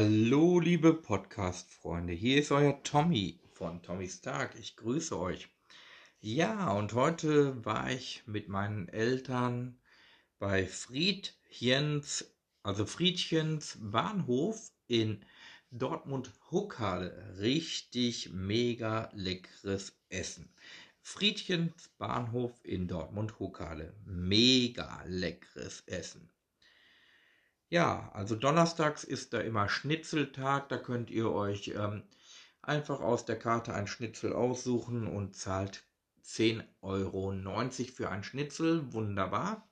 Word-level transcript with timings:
Hallo, 0.00 0.60
liebe 0.60 0.94
Podcast-Freunde. 0.94 2.12
Hier 2.12 2.38
ist 2.38 2.52
euer 2.52 2.84
Tommy 2.84 3.40
von 3.52 3.82
Tommys 3.82 4.20
Tag. 4.20 4.54
Ich 4.56 4.76
grüße 4.76 5.18
euch. 5.18 5.48
Ja, 6.20 6.70
und 6.70 6.92
heute 6.92 7.64
war 7.64 7.90
ich 7.90 8.22
mit 8.24 8.48
meinen 8.48 8.86
Eltern 8.86 9.76
bei 10.38 10.68
Friedchens, 10.68 12.32
also 12.62 12.86
Friedchens 12.86 13.76
Bahnhof 13.80 14.70
in 14.86 15.24
Dortmund-Huckhalle. 15.72 17.34
Richtig 17.40 18.30
mega 18.32 19.10
leckeres 19.14 19.98
Essen. 20.10 20.48
Friedchens 21.02 21.88
Bahnhof 21.98 22.52
in 22.62 22.86
Dortmund-Huckhalle. 22.86 23.92
Mega 24.04 25.02
leckeres 25.08 25.82
Essen. 25.86 26.30
Ja, 27.70 28.10
also 28.14 28.34
donnerstags 28.34 29.04
ist 29.04 29.34
da 29.34 29.40
immer 29.40 29.68
Schnitzeltag. 29.68 30.68
Da 30.70 30.78
könnt 30.78 31.10
ihr 31.10 31.30
euch 31.30 31.68
ähm, 31.76 32.02
einfach 32.62 33.00
aus 33.00 33.26
der 33.26 33.38
Karte 33.38 33.74
ein 33.74 33.86
Schnitzel 33.86 34.32
aussuchen 34.32 35.06
und 35.06 35.36
zahlt 35.36 35.84
10,90 36.24 36.64
Euro 36.80 37.32
für 37.94 38.10
ein 38.10 38.24
Schnitzel. 38.24 38.92
Wunderbar. 38.92 39.68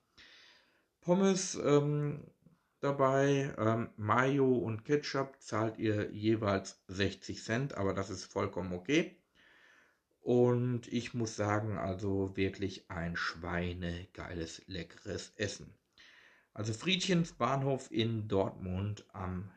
Pommes 1.01 1.55
ähm, 1.55 2.23
dabei, 2.81 3.53
ähm, 3.57 3.89
Mayo 3.95 4.57
und 4.57 4.85
Ketchup 4.85 5.41
zahlt 5.41 5.79
ihr 5.79 6.11
jeweils 6.11 6.83
60 6.87 7.43
Cent, 7.43 7.73
aber 7.75 7.93
das 7.93 8.09
ist 8.11 8.25
vollkommen 8.25 8.73
okay. 8.73 9.17
Und 10.19 10.87
ich 10.91 11.13
muss 11.13 11.35
sagen, 11.35 11.77
also 11.77 12.35
wirklich 12.35 12.91
ein 12.91 13.15
schweinegeiles, 13.15 14.63
leckeres 14.67 15.31
Essen. 15.37 15.73
Also 16.57 16.73
Friedchens 16.73 17.33
Bahnhof 17.33 17.91
in 17.91 18.27
Dortmund 18.27 19.05
am 19.13 19.51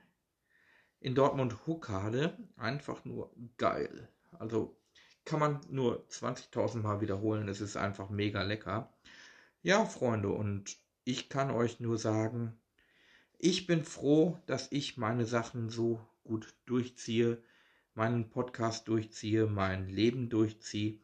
in 1.00 1.14
Dortmund 1.14 1.66
Huckade 1.66 2.36
einfach 2.58 3.06
nur 3.06 3.34
geil. 3.56 4.10
Also 4.32 4.76
kann 5.24 5.40
man 5.40 5.60
nur 5.70 6.06
20.000 6.10 6.82
Mal 6.82 7.00
wiederholen. 7.00 7.48
Es 7.48 7.62
ist 7.62 7.78
einfach 7.78 8.10
mega 8.10 8.42
lecker. 8.42 8.92
Ja, 9.62 9.86
Freunde, 9.86 10.28
und 10.28 10.76
ich 11.04 11.30
kann 11.30 11.50
euch 11.50 11.80
nur 11.80 11.96
sagen, 11.96 12.60
ich 13.38 13.66
bin 13.66 13.82
froh, 13.82 14.38
dass 14.44 14.70
ich 14.70 14.98
meine 14.98 15.24
Sachen 15.24 15.70
so 15.70 16.06
gut 16.22 16.54
durchziehe, 16.66 17.42
meinen 17.94 18.28
Podcast 18.28 18.88
durchziehe, 18.88 19.46
mein 19.46 19.88
Leben 19.88 20.28
durchziehe. 20.28 21.00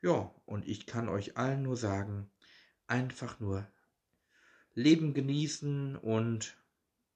Ja, 0.00 0.34
und 0.46 0.66
ich 0.66 0.86
kann 0.86 1.10
euch 1.10 1.36
allen 1.36 1.62
nur 1.62 1.76
sagen, 1.76 2.30
einfach 2.86 3.38
nur 3.38 3.68
Leben 4.76 5.14
genießen 5.14 5.96
und 5.96 6.58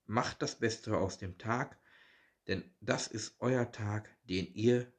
macht 0.06 0.41
das 0.41 0.59
Beste 0.59 0.97
aus 0.97 1.19
dem 1.19 1.37
Tag, 1.37 1.78
denn 2.48 2.65
das 2.81 3.06
ist 3.06 3.37
euer 3.38 3.71
Tag, 3.71 4.09
den 4.25 4.47
ihr 4.54 4.91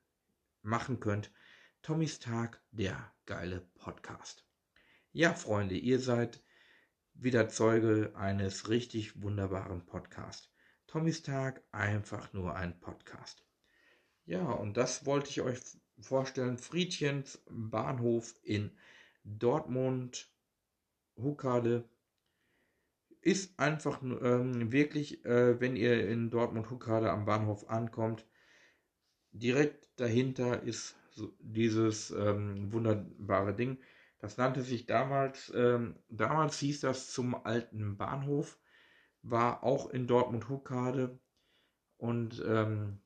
machen 0.61 0.99
könnt. 0.99 1.31
Tommys 1.81 2.19
Tag, 2.19 2.61
der 2.69 3.11
geile 3.25 3.61
Podcast. 3.73 4.45
Ja, 5.11 5.33
Freunde, 5.33 5.75
ihr 5.75 5.99
seid 5.99 6.43
wieder 7.15 7.49
Zeuge 7.49 8.13
eines 8.15 8.69
richtig 8.69 9.23
wunderbaren 9.23 9.83
Podcasts. 9.87 10.53
Tommys 10.85 11.23
Tag, 11.23 11.63
einfach 11.71 12.31
nur 12.31 12.55
ein 12.55 12.79
Podcast. 12.79 13.43
Ja, 14.25 14.43
und 14.43 14.77
das 14.77 15.07
wollte 15.07 15.31
ich 15.31 15.41
euch 15.41 15.59
vorstellen. 15.99 16.59
Friedchens 16.59 17.41
Bahnhof 17.49 18.35
in 18.43 18.77
Dortmund, 19.23 20.31
Huckade, 21.17 21.89
ist 23.21 23.59
einfach 23.59 24.01
ähm, 24.01 24.71
wirklich, 24.71 25.23
äh, 25.25 25.59
wenn 25.59 25.75
ihr 25.75 26.07
in 26.07 26.29
Dortmund-Huckade 26.31 27.11
am 27.11 27.25
Bahnhof 27.25 27.69
ankommt, 27.69 28.25
direkt 29.31 29.89
dahinter 29.99 30.63
ist 30.63 30.95
so 31.11 31.33
dieses 31.39 32.11
ähm, 32.11 32.71
wunderbare 32.73 33.55
Ding. 33.55 33.77
Das 34.19 34.37
nannte 34.37 34.61
sich 34.63 34.85
damals, 34.85 35.51
ähm, 35.55 35.95
damals 36.09 36.57
hieß 36.59 36.81
das 36.81 37.11
zum 37.11 37.35
alten 37.35 37.97
Bahnhof, 37.97 38.59
war 39.21 39.63
auch 39.63 39.89
in 39.91 40.07
Dortmund-Huckade 40.07 41.19
und 41.97 42.43
ähm, 42.47 42.99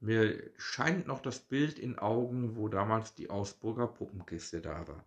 mir 0.00 0.50
scheint 0.58 1.06
noch 1.06 1.20
das 1.20 1.40
Bild 1.40 1.78
in 1.78 1.98
Augen, 1.98 2.56
wo 2.56 2.68
damals 2.68 3.14
die 3.14 3.30
Augsburger 3.30 3.86
Puppenkiste 3.86 4.60
da 4.60 4.86
war 4.86 5.06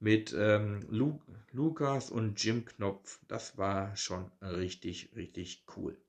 mit 0.00 0.32
ähm, 0.32 0.86
Lu 0.90 1.20
Lukas 1.50 2.10
und 2.10 2.42
Jim 2.42 2.64
Knopf. 2.64 3.20
Das 3.26 3.58
war 3.58 3.96
schon 3.96 4.30
richtig, 4.40 5.10
richtig 5.16 5.64
cool. 5.76 6.00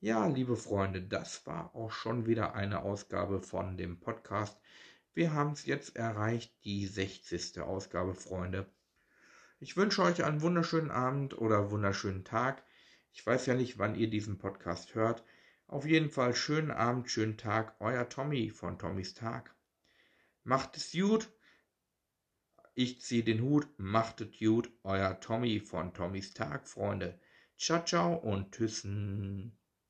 Ja, 0.00 0.26
liebe 0.26 0.56
Freunde, 0.56 1.02
das 1.02 1.46
war 1.46 1.74
auch 1.74 1.92
schon 1.92 2.26
wieder 2.26 2.54
eine 2.54 2.82
Ausgabe 2.82 3.40
von 3.40 3.76
dem 3.76 4.00
Podcast. 4.00 4.58
Wir 5.14 5.34
haben 5.34 5.52
es 5.52 5.66
jetzt 5.66 5.96
erreicht, 5.96 6.54
die 6.64 6.86
60. 6.86 7.60
Ausgabe, 7.60 8.14
Freunde. 8.14 8.66
Ich 9.60 9.76
wünsche 9.76 10.02
euch 10.02 10.24
einen 10.24 10.40
wunderschönen 10.40 10.90
Abend 10.90 11.36
oder 11.36 11.70
wunderschönen 11.70 12.24
Tag. 12.24 12.64
Ich 13.12 13.24
weiß 13.24 13.46
ja 13.46 13.54
nicht, 13.54 13.78
wann 13.78 13.94
ihr 13.94 14.08
diesen 14.08 14.38
Podcast 14.38 14.94
hört. 14.94 15.22
Auf 15.66 15.84
jeden 15.86 16.10
Fall 16.10 16.34
schönen 16.34 16.70
Abend, 16.70 17.10
schönen 17.10 17.36
Tag. 17.36 17.76
Euer 17.78 18.08
Tommy 18.08 18.50
von 18.50 18.78
Tommys 18.78 19.14
Tag. 19.14 19.54
Macht 20.44 20.76
es 20.76 20.92
gut 20.92 21.30
ich 22.74 23.00
zieh 23.00 23.22
den 23.22 23.42
Hut, 23.42 23.68
machtet 23.78 24.38
gut, 24.38 24.70
euer 24.82 25.20
Tommy 25.20 25.60
von 25.60 25.94
Tommys 25.94 26.34
Tag, 26.34 26.68
Freunde. 26.68 27.18
Ciao, 27.56 27.84
ciao 27.84 28.14
und 28.16 28.52
tschüssen. 28.52 29.58